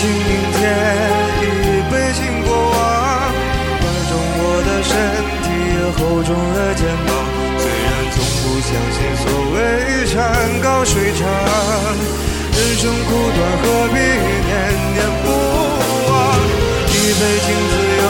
[0.00, 0.16] 敬明
[0.56, 0.64] 天，
[1.44, 1.44] 一
[1.92, 2.72] 杯敬过往。
[3.76, 4.96] 宽重我的身
[5.44, 5.52] 体，
[5.92, 7.12] 厚重的肩膀。
[7.60, 10.16] 虽然从不相信所谓山
[10.64, 14.56] 高水长，人生苦短，何必念
[14.96, 15.28] 念不
[16.08, 16.16] 忘？
[16.88, 18.08] 一杯敬自由，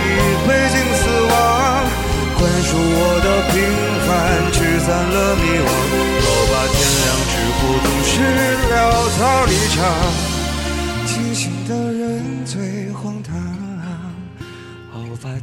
[0.00, 0.16] 一
[0.48, 1.36] 杯敬死亡。
[2.40, 3.60] 宽恕我的平
[4.08, 5.68] 凡，驱散了迷惘。
[6.24, 8.16] 好吧，天亮之后总是
[8.72, 8.72] 潦
[9.12, 10.31] 草离场。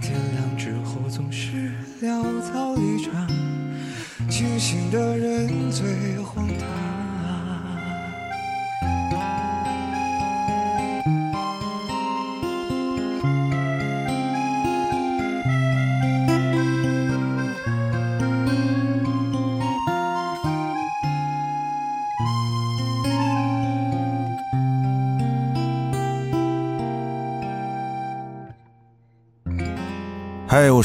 [0.10, 1.72] 天亮之后总是
[2.02, 3.28] 潦草离场，
[4.28, 6.49] 清醒的人最荒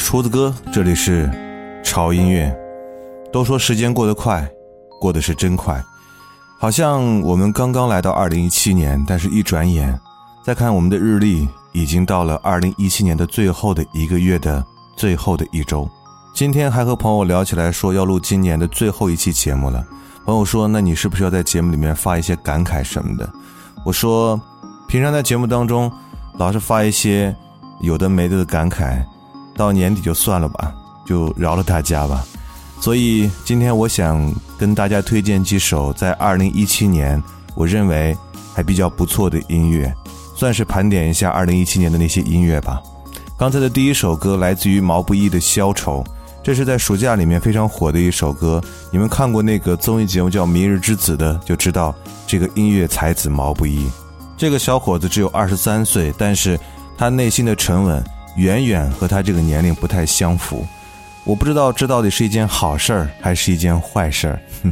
[0.05, 1.27] 厨子哥，这里是
[1.83, 2.55] 潮音乐。
[3.33, 4.47] 都说时间过得快，
[5.01, 5.83] 过得是真快，
[6.59, 9.99] 好像我们刚刚来到二零一七年，但是一转眼，
[10.43, 14.63] 再看我们的日历，已经到了二零一七年的最后的一个月的
[14.95, 15.89] 最后的一周。
[16.35, 19.83] 今天还和朋友聊起来，说要录今年的最后一期节目了。
[20.23, 23.27] 朋友说：“那你是不是要在节目里面发一些感慨什么的？”
[23.83, 24.39] 我说
[24.87, 25.91] ：“平常在节目当中，
[26.37, 27.35] 老是发一些
[27.81, 29.03] 有的没的的感慨。”
[29.55, 30.73] 到年底就算了吧，
[31.05, 32.23] 就饶了大家吧。
[32.81, 37.21] 所以今天我想跟大家推荐几首在二零一七年
[37.55, 38.15] 我认为
[38.53, 39.91] 还比较不错的音乐，
[40.35, 42.81] 算是盘点一下二零一七年的那些音乐吧。
[43.37, 46.03] 刚才的第一首歌来自于毛不易的《消愁》，
[46.43, 48.61] 这是在暑假里面非常火的一首歌。
[48.91, 51.95] 你们看过那个综艺节目叫《明日之子》的，就知道
[52.27, 53.89] 这个音乐才子毛不易。
[54.37, 56.59] 这个小伙子只有二十三岁，但是
[56.97, 58.03] 他内心的沉稳。
[58.35, 60.65] 远远和他这个年龄不太相符，
[61.23, 64.39] 我不知道这到底是一件好事儿还是一件坏事儿。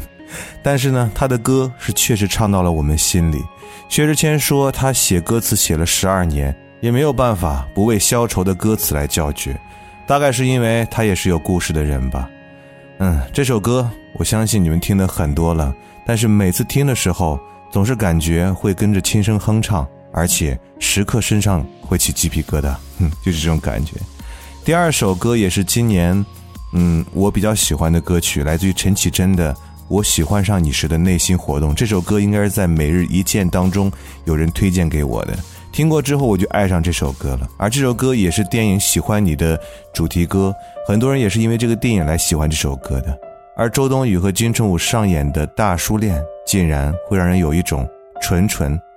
[0.64, 3.44] 但是呢，他的歌是确实唱到了我们心里。
[3.90, 9.60] 薛之谦说他写歌词写了十二年，也没有办法不为消愁的歌词来叫绝。
[10.08, 12.30] 大概是因为他也是有故事的人吧。
[12.98, 15.74] 嗯，这首歌我相信你们听的很多了，
[16.06, 17.40] 但是每次听的时候，
[17.72, 23.94] 总是感觉会跟着轻声哼唱，而且时刻身上会起鸡皮疙瘩，哼， 就是这种感觉。
[24.64, 26.26] 第二首歌也是今年，
[26.72, 29.54] 嗯，我比较喜欢的歌曲，来自于陈绮贞的
[29.90, 31.72] 《我喜欢上你时的内心活动》。
[31.74, 33.92] 这首歌应该是在每日一见当中
[34.26, 35.38] 有人推荐给我的。
[35.72, 37.50] 听过之后，我就爱上这首歌了。
[37.58, 39.60] 而这首歌也是电影《喜欢你》的
[39.92, 40.54] 主题歌，
[40.88, 43.18] 很多人也是因为这个电影来喜欢这首歌的。
[43.58, 47.88] 而周冬雨和金城武上演的大叔恋，竟然会让人有一种
[48.22, 48.80] 纯纯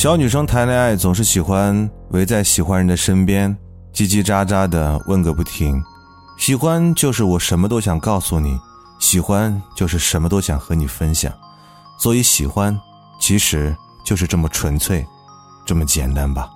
[0.00, 3.54] 小女生谈恋爱总是喜欢围在喜欢人的身边，
[3.92, 5.78] 叽叽喳喳的问个不停。
[6.38, 8.58] 喜欢就是我什么都想告诉你，
[8.98, 11.30] 喜欢就是什么都想和你分享，
[11.98, 12.74] 所以喜欢
[13.20, 15.06] 其实就是这么纯粹，
[15.66, 16.48] 这么简单吧。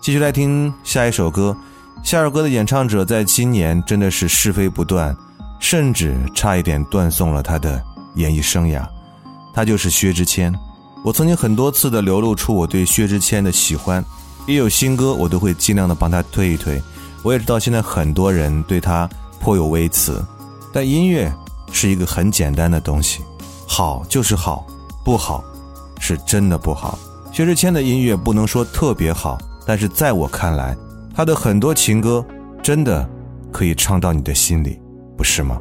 [0.00, 1.54] 继续来听下一首歌，
[2.02, 5.14] 下首歌的演唱者在今年真的是是非不断，
[5.58, 8.82] 甚至差一点断送了他的演艺生涯，
[9.52, 10.50] 他就是薛之谦。
[11.02, 14.04] 我曾经很多次的流露出我对薛之谦的喜欢，
[14.46, 16.80] 一有新歌我都会尽量的帮他推一推。
[17.22, 19.08] 我也知道现在很多人对他
[19.40, 20.22] 颇有微词，
[20.74, 21.32] 但音乐
[21.72, 23.22] 是一个很简单的东西，
[23.66, 24.66] 好就是好，
[25.02, 25.42] 不好
[25.98, 26.98] 是真的不好。
[27.32, 30.76] 薛之谦的音乐不能说特别好，但是在我看来，
[31.14, 32.22] 他的很多情歌
[32.62, 33.08] 真的
[33.50, 34.78] 可以唱到你的心里，
[35.16, 35.58] 不是吗？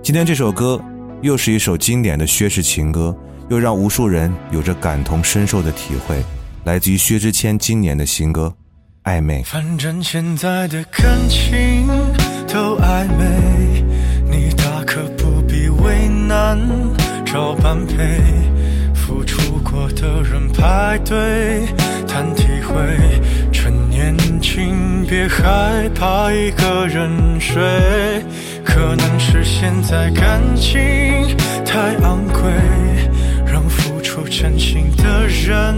[0.00, 0.80] 今天这首歌
[1.22, 3.12] 又是一首经典的薛氏情歌。
[3.50, 6.24] 又让无数人有着感同身受的体会，
[6.64, 8.54] 来自于薛之谦今年的新歌
[9.10, 9.42] 《暧昧》。
[9.44, 11.86] 反正现在的感情
[12.46, 13.84] 都暧昧，
[14.30, 16.56] 你大可不必为难，
[17.26, 18.20] 找般配，
[18.94, 21.66] 付出过的人排队
[22.06, 23.20] 谈体会，
[23.52, 24.16] 陈年。
[24.40, 27.62] 轻，别害怕一个人睡。
[28.64, 30.72] 可能是现在感情
[31.64, 32.42] 太昂贵，
[34.30, 35.74] 真心的人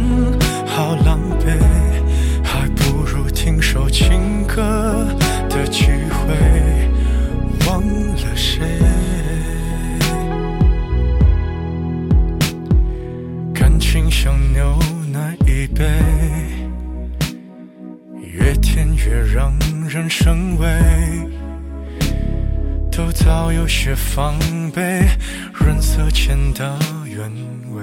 [0.66, 1.56] 好狼狈，
[2.44, 4.62] 还不如听首情歌
[5.48, 6.36] 的机会，
[7.66, 8.60] 忘了谁。
[13.54, 14.78] 感情像牛
[15.10, 15.84] 奶一杯，
[18.20, 19.52] 越甜越让
[19.88, 20.68] 人生畏。
[22.94, 24.38] 都早有些防
[24.72, 25.08] 备，
[25.54, 27.28] 润色前的原
[27.74, 27.82] 味。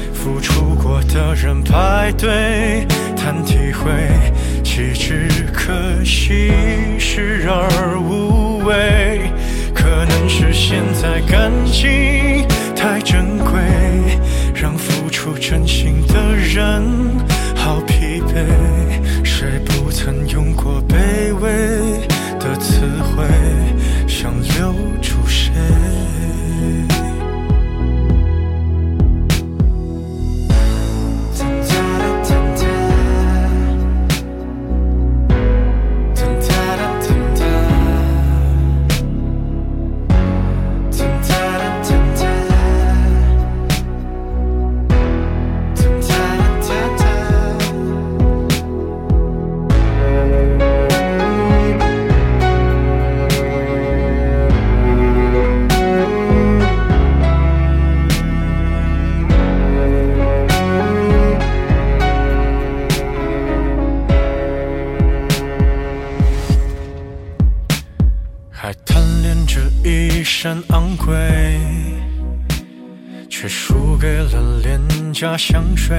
[0.23, 2.85] 付出过的人排队
[3.17, 3.91] 谈体会，
[4.63, 5.73] 岂止可
[6.03, 6.51] 惜
[6.99, 9.19] 视而无味。
[9.73, 13.59] 可能是现在感情太珍贵，
[14.53, 16.83] 让付出真心的人
[17.55, 18.45] 好疲惫。
[19.25, 21.49] 谁不曾用过卑微
[22.39, 23.25] 的词汇，
[24.07, 25.51] 想留住谁？
[75.21, 75.95] 加香水。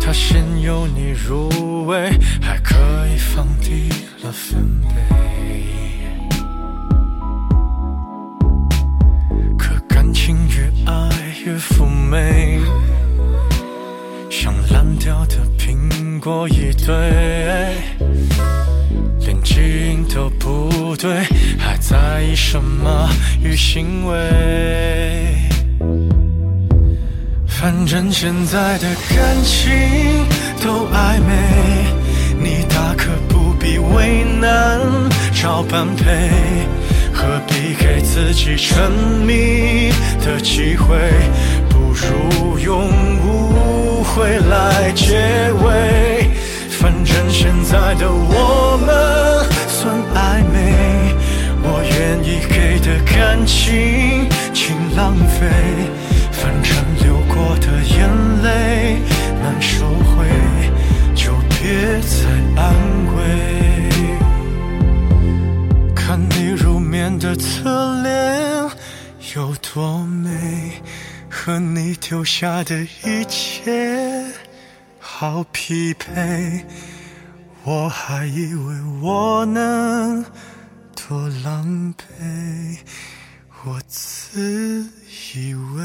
[0.00, 2.76] 它先由你入味，还可
[3.08, 3.88] 以放低
[4.22, 4.94] 了分贝。
[9.58, 11.10] 可感情越爱
[11.44, 12.60] 越妩媚，
[14.30, 16.94] 像烂掉的苹果一堆。
[19.26, 21.24] 连基因都不对，
[21.58, 23.10] 还在意什么
[23.42, 24.51] 与行为？
[28.12, 29.72] 现在的感情
[30.62, 31.32] 都暧昧，
[32.38, 34.78] 你大可不必为难
[35.32, 36.04] 找般配，
[37.12, 38.92] 何必给自己沉
[39.26, 39.90] 迷
[40.24, 40.94] 的机会？
[41.70, 42.86] 不如用
[43.24, 46.30] 误会来结尾。
[46.68, 51.14] 反正现在的我们算暧昧，
[51.62, 55.48] 我愿意给的感情请浪费。
[67.32, 68.70] 的侧脸
[69.34, 70.28] 有多美，
[71.30, 74.30] 和你丢下的一切。
[74.98, 76.62] 好匹配，
[77.64, 80.22] 我还以为我能
[80.94, 82.76] 多狼狈，
[83.64, 84.86] 我自
[85.34, 85.82] 以为。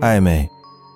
[0.00, 0.48] 暧昧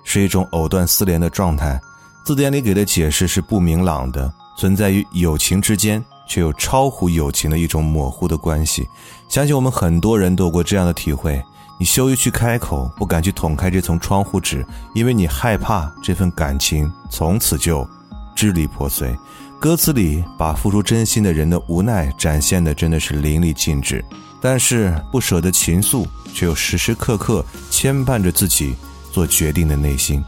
[0.03, 1.79] 是一种藕断丝连的状态，
[2.23, 8.87] 字典里给的解释是不明朗的，存在于友情之间，却又超乎友情的一种模糊的关系。
[9.29, 11.41] 相信我们很多人都有过这样的体会：
[11.79, 17.87] 你羞于去开口，不敢去捅开这层窗户纸，因为你害怕这份感情从此就
[18.35, 19.15] 支离破碎。
[19.59, 24.03] 歌词里把付出真心的人的无奈展现的真的是淋漓尽致，
[24.39, 28.75] 但是不舍得情愫，却又时时刻刻牵绊着自己
[29.15, 30.21] 做决定的内心，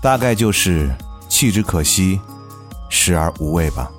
[0.00, 0.90] 大概就是
[1.28, 2.18] 弃之可惜，
[2.88, 3.90] 食而无味吧。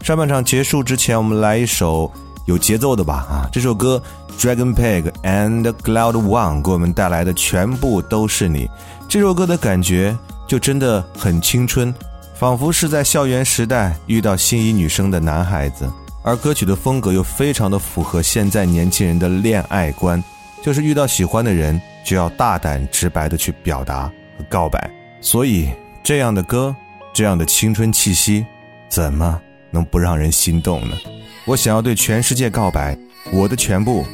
[0.00, 2.08] 上半场结束之前，我们来一首
[2.46, 3.26] 有节奏的吧。
[3.28, 4.00] 啊，这首歌
[4.38, 8.70] Dragon Pig and Cloud One 给我们带来的全部都是你。
[9.08, 10.16] 这首歌的感觉
[10.46, 11.92] 就真的很青春，
[12.36, 15.90] 仿佛是在校园时代遇到心仪女生的男孩子。
[16.22, 20.22] 而歌曲的风格又非常的符合现在年轻人的恋爱观，
[20.62, 24.90] 就是遇到喜欢的人就要大胆直白的去表达和告白。
[25.20, 25.70] 所以
[26.02, 26.74] 这样的歌，
[27.12, 28.44] 这样的青春气息，
[28.88, 29.40] 怎么？
[29.72, 30.96] 能不让人心动呢？
[31.44, 32.98] 我想要对全世界告白，
[33.32, 34.04] 我的全部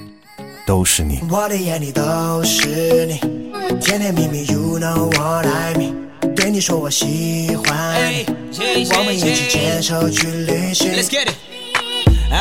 [0.66, 1.21] 都是你。
[1.31, 3.19] 我的眼里都是你，
[3.81, 5.95] 甜甜蜜蜜，You know what I mean。
[6.35, 8.26] 对你说我喜欢你，
[8.95, 10.93] 我们一起牵手去旅行。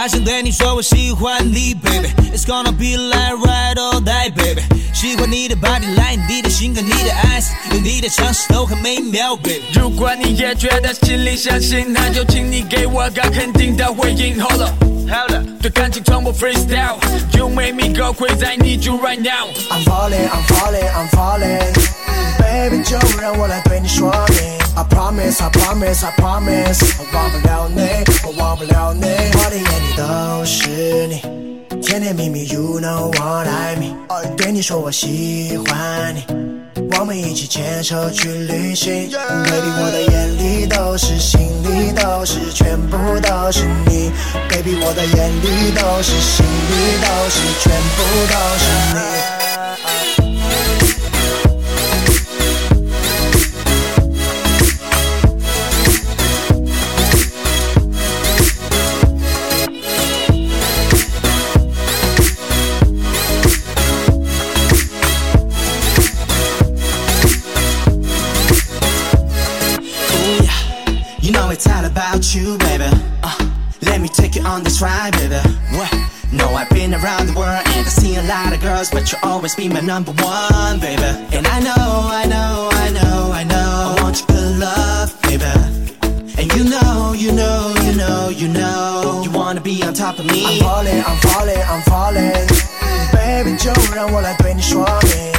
[0.07, 4.61] 想对你说我喜欢你，baby，It's gonna be like ride or die，baby。
[4.93, 9.63] 喜欢你的 body line，你的性格，你的 eyes，有你的城市都很美妙，baby。
[9.73, 14.39] 如果你也觉得心里相信，那就请你给我个肯定的回应。
[14.39, 24.60] Hold up，Hold up，对感情从不 freestyle，You make me go crazy，I need you right now。I'm falling，I'm falling，I'm falling，baby，就让我来对你说明。
[24.76, 27.82] I promise, I promise, I promise，我忘不了你，
[28.24, 31.53] 我忘不了你，我的眼里都是你，
[31.85, 33.93] 甜甜蜜蜜，You know what I mean。
[34.35, 36.25] 对你说我喜欢你，
[36.97, 44.11] 我们一起牵手去旅行，Baby，我的眼里都是，心里都是，全部都是你
[44.49, 48.65] ，Baby，我的眼里都是，心里都是，全部都是
[48.95, 49.34] 你。
[74.54, 75.40] on this ride, baby.
[75.72, 75.92] What?
[76.32, 79.20] No, I've been around the world and I see a lot of girls, but you'll
[79.24, 81.02] always be my number one, baby.
[81.34, 85.44] And I know, I know, I know, I know, I want your good love, baby.
[86.38, 90.26] And you know, you know, you know, you know, you wanna be on top of
[90.26, 90.44] me.
[90.46, 92.48] I'm falling, I'm falling, I'm falling.
[93.12, 95.33] Baby，就让我来对你说明。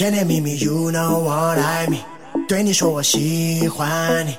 [0.00, 2.00] 甜甜蜜蜜，You know what I mean。
[2.48, 4.34] 对你说我喜欢你，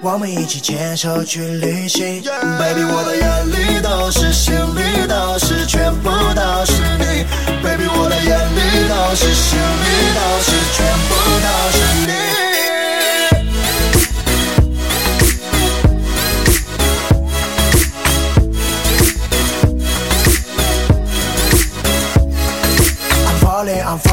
[0.00, 2.22] 我们一起牵手去旅行。
[2.22, 7.26] Baby，我的眼里都是，心里都是，全部都是你。
[7.64, 11.10] Baby，我的眼里都是，心里都是，全部
[11.42, 12.41] 都是你。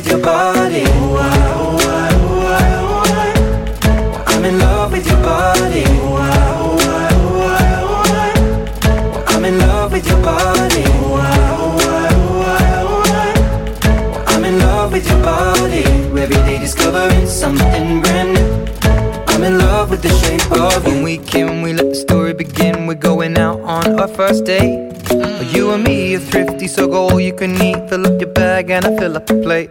[0.00, 0.82] with your body.
[0.86, 1.28] Oh, I,
[1.60, 3.28] oh, I, oh, I, oh, I.
[4.10, 5.84] Well, I'm in love with your body.
[5.86, 8.98] Oh, I, oh, I, oh, I, oh, I.
[9.10, 10.84] Well, I'm in love with your body.
[10.86, 14.10] Oh, I, oh, I, oh, I, oh, I.
[14.10, 15.84] Well, I'm in love with your body.
[16.22, 18.48] Every day discovering something brand new.
[19.34, 20.94] I'm in love with the shape of you.
[20.94, 22.86] When we came, we let the story begin.
[22.86, 24.94] We're going out on our first date.
[25.10, 25.54] Mm.
[25.54, 27.90] You and me are thrifty, so go all you can eat.
[27.90, 29.70] Fill up your bag and I fill up the plate.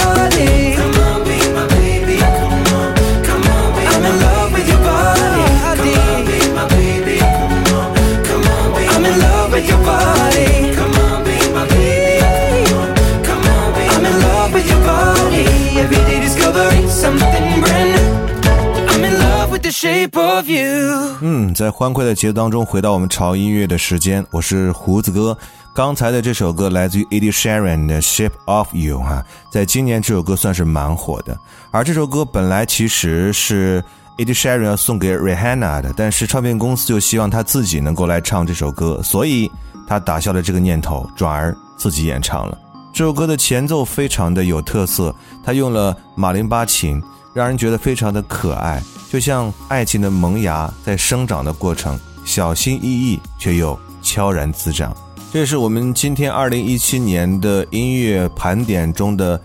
[19.91, 21.17] Shape of you.
[21.21, 25.37] 嗯，在欢快的节奏当中，回到我们潮音乐的时间，我是胡子哥。
[25.73, 31.37] 刚才的这首歌来自于 Ed Sheeran 的《Shape of You》哈，在今年这首歌算是蛮火的。
[31.71, 33.83] 而这首歌本来其实是
[34.17, 39.51] Ed Sheeran 要送给 Rihanna 的，但是唱片公司就希望他自己能够来唱这首歌，所以
[39.87, 42.57] 他打消了这个念头，转而自己演唱了。
[42.93, 47.01] 这首歌的前奏非常的有特色，他用了马林巴琴，
[47.33, 54.95] 让人觉得非常的可爱，就像爱情的萌芽在生长的过程，小心翼翼却又悄然滋长。
[55.33, 59.37] 这是我们今天二零一七年的音乐盘点中的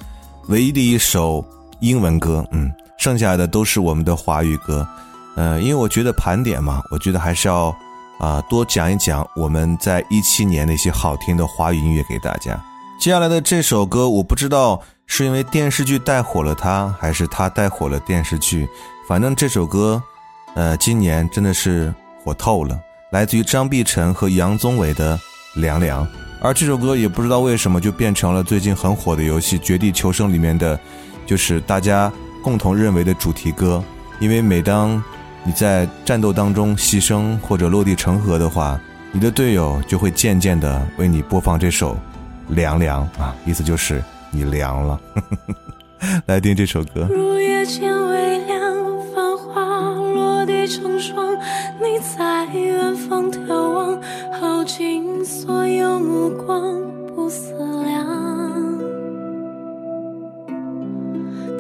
[0.47, 1.45] 唯一的一首
[1.81, 4.87] 英文歌，嗯，剩下的都是我们的华语歌。
[5.35, 7.75] 呃，因为我觉得盘点嘛，我觉得还是要
[8.21, 12.57] 啊、多讲一讲我们在一七年那些好听的华语音乐给大家。
[13.01, 18.69] 接下来的这首歌，我不知道是因为电视剧带火了它，还是它带火了电视剧。
[19.09, 20.03] 反正这首歌，
[20.57, 22.77] 呃，今年真的是火透了，
[23.11, 25.17] 来自于张碧晨和杨宗纬的
[25.61, 26.05] 《凉凉》。
[26.41, 30.79] 而这首歌也不知道为什么就变成了最近很火的游戏《绝地求生》里面的，
[31.25, 33.83] 就是大家共同认为的主题歌。
[34.19, 35.01] 因为每当
[35.45, 38.81] 你在战斗当中牺牲或者落地成盒的话，
[39.13, 41.95] 你的队友就会渐渐的为你播放这首
[42.55, 45.01] 《凉凉》啊，意思就是你凉了。
[46.27, 47.09] 来听这首歌。
[47.11, 48.06] 入夜间微凉，繁花
[50.67, 51.35] 成双。
[51.81, 54.01] 你在远方眺望，
[54.33, 56.81] 耗尽所有目光，
[57.15, 57.53] 不思
[57.85, 58.07] 量，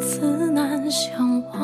[0.01, 1.57] 此难相忘。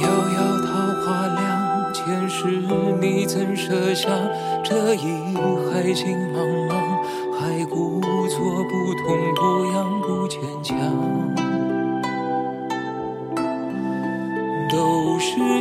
[0.00, 0.70] 遥遥桃
[1.04, 2.46] 花凉，前世
[3.00, 4.10] 你曾设想
[4.62, 5.34] 这一
[5.70, 6.36] 海情茫
[6.68, 6.72] 茫，
[7.38, 9.04] 还故作不痛
[9.36, 9.40] 不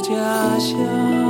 [0.01, 1.20] 家乡。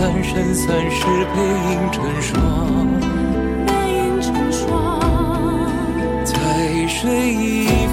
[0.00, 2.32] 三生三世背影成双。
[3.66, 4.98] 背影成双，
[6.24, 6.32] 在
[6.88, 7.86] 水一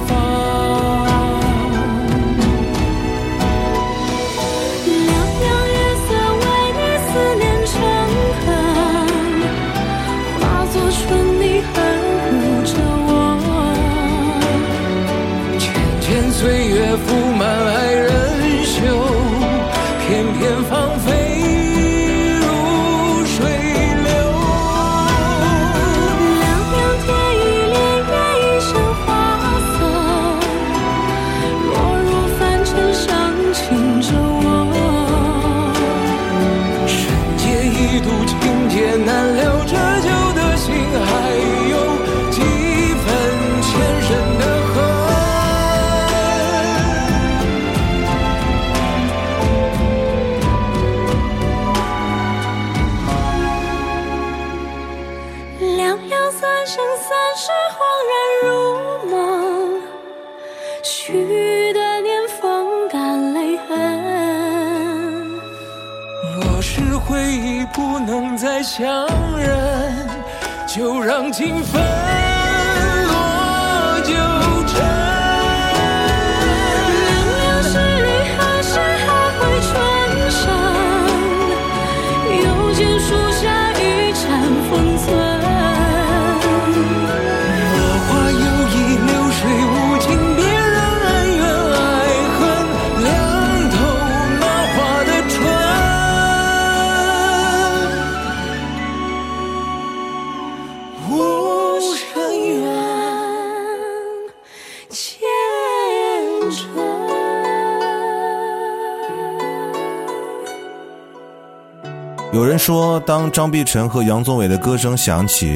[112.67, 115.56] 说，当张碧晨和杨宗纬的歌声响起，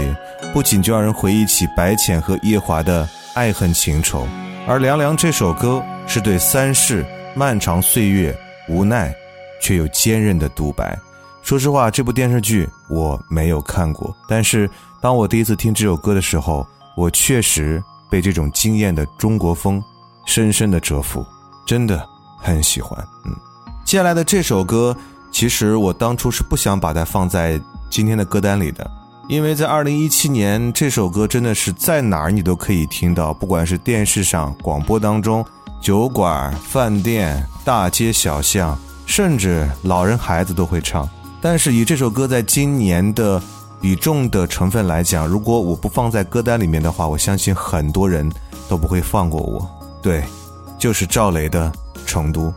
[0.54, 4.26] 不仅就让人回忆起白浅和夜华的爱恨情仇，
[4.65, 8.34] 而《凉凉》这首歌是对三世漫长岁月
[8.69, 9.13] 无奈
[9.62, 10.97] 却又坚韧的独白。
[11.41, 14.69] 说实话，这部电视剧我没有看过，但是
[15.02, 19.84] 当我第一次听这首歌的时候，我确实被这种惊艳的中国风
[20.26, 21.26] 深深的折服，
[21.65, 22.97] 真的很喜欢。
[23.26, 23.36] 嗯，
[23.84, 24.95] 接下来的这首歌。
[25.32, 28.89] 其实我当初是不想把它放在今天的歌单里的，
[29.28, 35.44] 因为在二零一七年，这首歌真的是在哪儿你都可以听到，不管是电视上、广播当中、
[35.82, 41.10] 酒馆、饭店、大街小巷，甚至老人孩子都会唱。
[41.41, 43.41] 但是以这首歌在今年的
[43.80, 48.30] 比重的成分来讲，如果我不放在歌单里面的话，我相信很多人
[48.70, 49.67] 都不会放过我。
[50.02, 50.24] 对，
[50.78, 51.72] 就是赵雷的
[52.06, 52.48] 《成都》。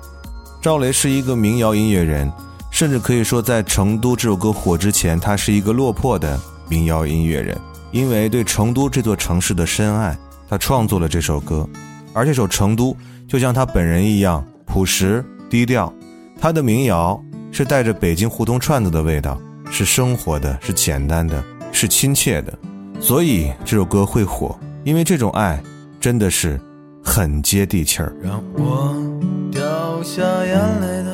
[0.60, 2.30] 赵雷是一个民谣音乐人。
[2.74, 6.36] 甚至可以说，在《成都》这首歌火之前，他是一个落魄的
[6.68, 7.56] 民谣音乐人。
[7.92, 11.64] 因为对成都这座城市的深爱，他创作了这首歌。
[12.12, 12.92] 而这首《成都》
[13.28, 15.94] 就像他本人一样朴实低调，
[16.40, 22.52] 他的民谣是带着北京胡同串子的味道，是生活的，是简单的，是亲切的。
[22.98, 25.62] 所以这首歌会火，因为这种爱
[26.00, 26.60] 真的是
[27.04, 28.12] 很接地气儿。
[28.20, 28.92] 让我
[29.52, 31.13] 掉下眼泪的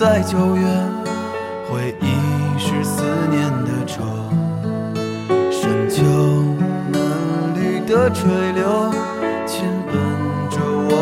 [0.00, 0.64] 在九月，
[1.68, 2.06] 回忆
[2.58, 4.00] 是思念的愁。
[5.50, 6.02] 深秋
[6.90, 8.90] 嫩绿的垂柳，
[9.44, 9.94] 亲吻
[10.48, 10.56] 着
[10.88, 10.94] 我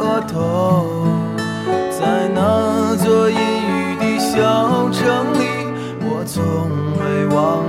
[0.00, 1.06] 额头。
[1.92, 5.46] 在那座阴雨的小城里，
[6.00, 6.42] 我从
[6.98, 7.62] 未忘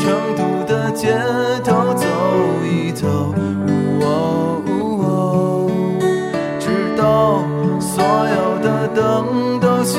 [0.00, 1.14] 成都的街
[1.62, 2.06] 头走
[2.64, 3.06] 一走，
[4.00, 4.62] 哦
[5.02, 5.70] 哦
[6.58, 7.42] 直到
[7.78, 9.98] 所有的灯都熄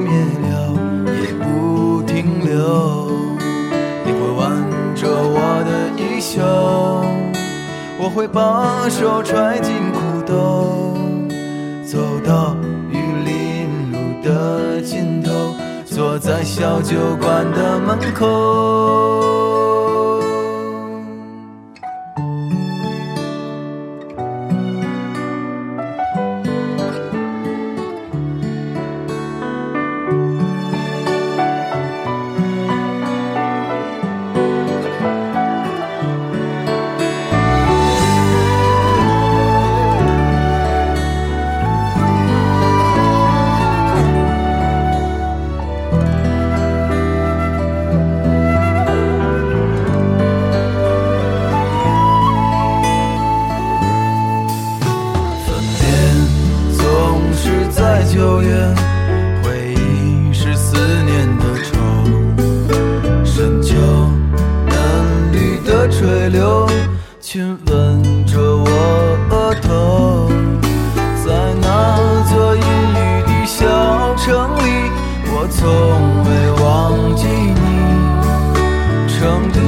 [0.00, 0.10] 灭
[0.42, 0.74] 了，
[1.22, 2.54] 也不停留。
[4.04, 4.50] 你会挽
[4.94, 6.42] 着我的衣袖，
[7.98, 9.85] 我会把手揣进
[16.18, 19.45] 在小酒馆的门口。
[79.26, 79.60] 成都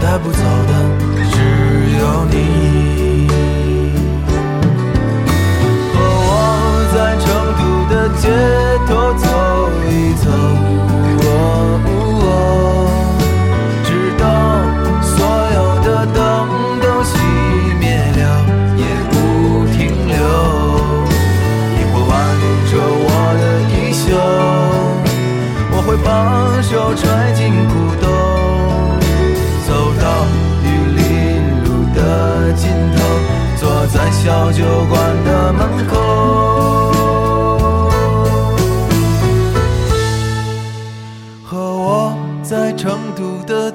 [0.00, 0.57] 带不走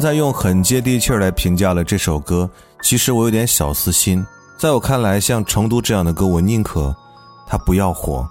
[0.00, 2.48] 刚才用很接地气儿来评价了这首歌，
[2.80, 4.24] 其实我有点小私心。
[4.56, 6.96] 在我看来，像《成都》这样的歌，我宁可
[7.46, 8.26] 它不要火，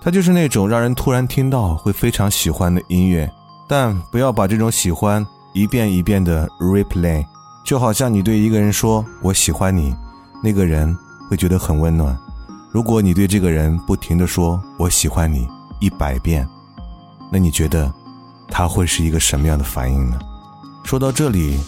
[0.00, 3.28] 它就是那种让人突然听到会非常喜欢的音乐，
[3.66, 7.26] 但不要把这种喜欢一遍一遍的 replay，
[7.64, 9.92] 就好像你对一个人说“我喜欢你”，
[10.40, 10.96] 那个人
[11.28, 12.16] 会觉得很温暖。
[12.70, 15.48] 如果你对这个人不停的说“我喜欢你”
[15.82, 16.48] 一百遍，
[17.28, 17.92] 那你觉得
[18.46, 20.16] 他会是一个什么样的反应呢？
[20.88, 21.58] 说到这里，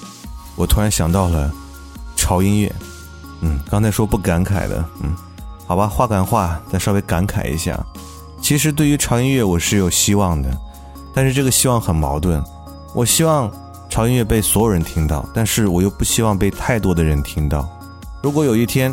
[0.57, 1.53] 我突然想到了
[2.17, 2.75] 潮音乐。
[3.43, 5.15] 嗯，刚才说不感慨的，嗯，
[5.67, 7.79] 好吧，话赶话，再稍微感慨一下。
[8.41, 10.51] 其实对于潮音乐，我是有希望的，
[11.13, 12.43] 但是这个希望很矛盾。
[12.95, 13.53] 我希望
[13.91, 17.69] 潮音乐被所有人听到，但是我又不希望被太多的人听到。
[18.23, 18.91] 如果有一天，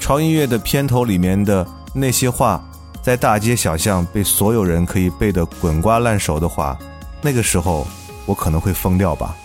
[0.00, 2.60] 潮音乐的片头里面的那些话，
[3.00, 6.76] 在大街小巷被所有人可以背得滚瓜烂熟的话，
[7.20, 7.86] 那个时候
[8.26, 9.36] 我可能会疯掉吧。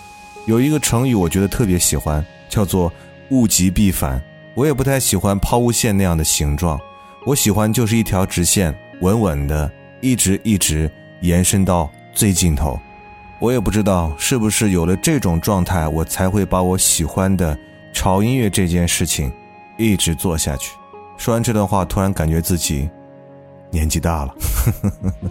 [0.48, 2.90] 有一个成语我觉得特别喜欢，叫做
[3.28, 4.18] “物极必反”。
[4.56, 6.80] 我也不太喜欢抛物线那样的形状，
[7.26, 9.70] 我喜欢就是一条直线，稳稳的，
[10.00, 10.90] 一直一直
[11.20, 12.80] 延伸到最尽头。
[13.38, 17.56] 我也不知道是不是有了这种状态，我才会把我喜欢的
[17.92, 19.30] 潮音乐这件事情。
[19.76, 20.72] 一直做下去。
[21.18, 22.88] 说完这段话，突然感觉自己
[23.70, 24.34] 年纪大了。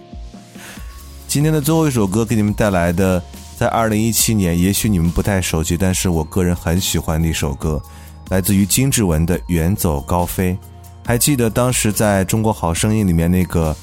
[1.28, 3.22] 今天的最后一首歌给你们带来的，
[3.58, 7.82] 在二零一七年，也许你们不太熟悉，但是我个人很喜欢的一首歌，
[8.30, 10.54] 来自于金志文的《远走高飞》。
[11.04, 13.76] 还记得当时在中国好声音里面那个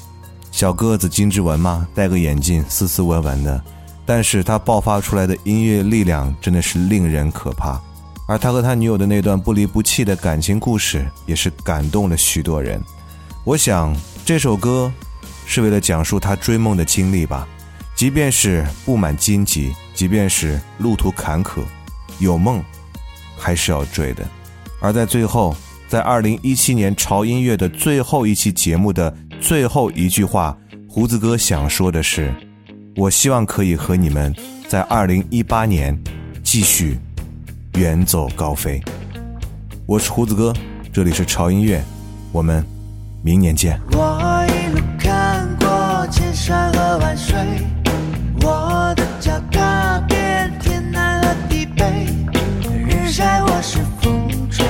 [0.49, 1.85] 小个子金志文吗？
[1.93, 3.61] 戴个眼镜，斯斯文文的，
[4.05, 7.77] 但是他爆发出来的音乐力量真的是令人可怕。
[8.29, 12.81] 而他和他女友的那段不离不弃的感情故事，也是感动了许多人。
[13.43, 14.89] 我想这首歌
[15.45, 17.45] 是为了讲述他追梦的经历吧。
[17.95, 21.61] 即便是布满荆棘，即便是路途坎坷，
[22.19, 22.61] 有梦
[23.37, 24.23] 还是要追的。
[24.81, 25.55] 而在最后，
[25.87, 30.57] 在二零一七年潮音乐的最后一期节目的最后一句话，
[30.89, 32.33] 胡子哥想说的是：
[32.97, 34.35] 我希望可以和你们
[34.67, 35.97] 在二零一八年
[36.43, 36.99] 继续。
[37.77, 38.81] 远走高飞，
[39.85, 40.53] 我是胡子哥，
[40.93, 41.83] 这里是潮音乐，
[42.31, 42.65] 我们
[43.21, 43.77] 明年见。
[43.91, 47.37] 我一路看过千山和万水，
[53.17, 54.65] 晒或是风吹，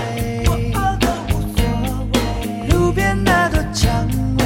[2.70, 4.46] 路边那朵蔷薇，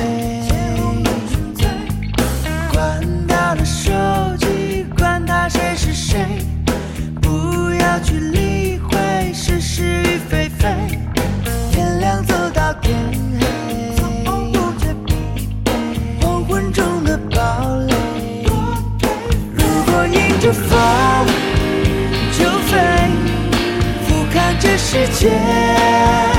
[2.72, 3.91] 关掉了手
[4.38, 6.26] 机，管他谁是谁，
[7.22, 10.70] 不要去理会是是与非非，
[11.70, 12.95] 天亮走到天
[13.38, 13.45] 黑，
[13.97, 15.14] 从不觉疲
[15.66, 15.72] 惫，
[16.22, 17.93] 黄昏中的堡垒。
[19.54, 20.80] 如果迎着风
[24.80, 26.39] 世界。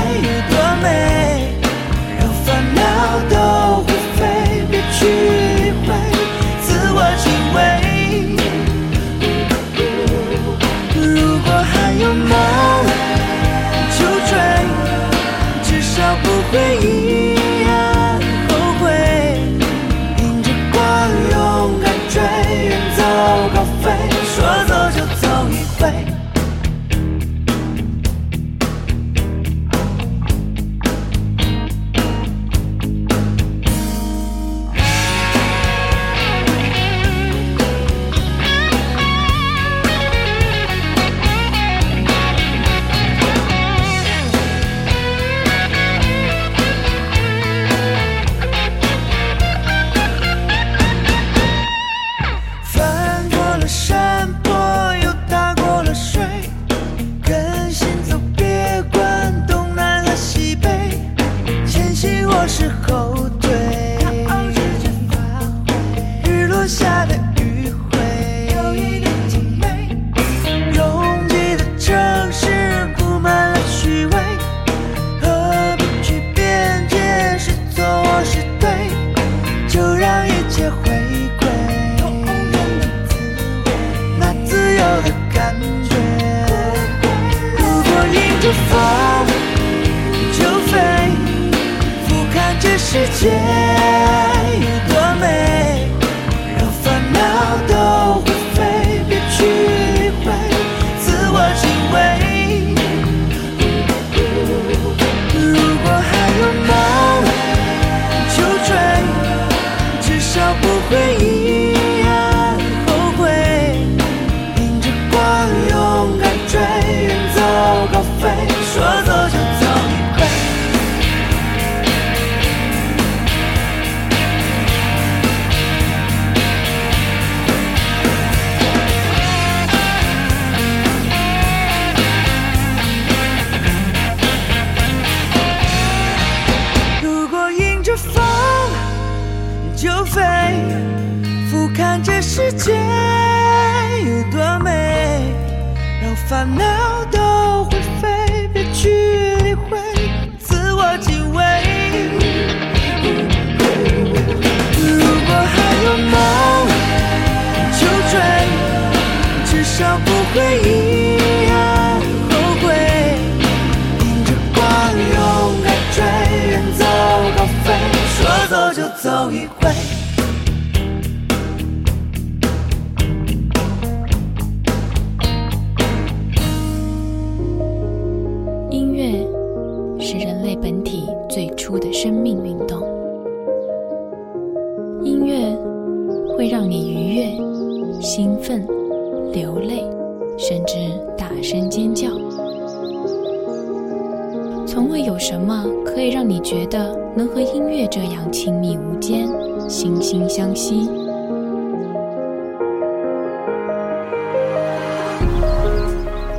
[196.43, 199.27] 觉得能和音乐这样亲密无间、
[199.69, 200.89] 惺惺相惜。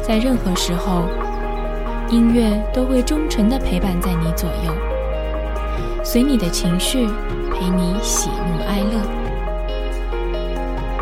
[0.03, 1.05] 在任何时候，
[2.11, 4.73] 音乐都会忠诚地陪伴在你左右，
[6.05, 7.07] 随你的情绪，
[7.53, 9.01] 陪你喜怒哀乐。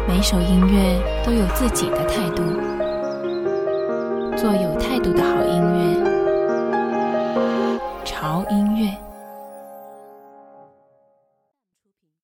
[0.06, 2.42] 每首音乐都有自己的态度，
[4.36, 6.09] 做有态度的好音乐，
[8.50, 9.09] 音乐。